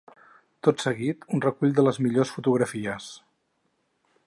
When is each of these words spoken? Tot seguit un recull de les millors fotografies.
Tot 0.67 0.79
seguit 0.83 1.27
un 1.37 1.43
recull 1.45 1.75
de 1.79 1.85
les 1.89 2.01
millors 2.05 2.33
fotografies. 2.39 3.13